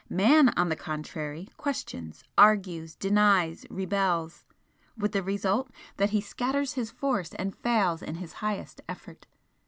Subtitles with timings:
[0.09, 4.43] Man, on the contrary, questions, argues, denies, rebels,
[4.97, 9.27] with the result that he scatters his force and fails in his highest effort.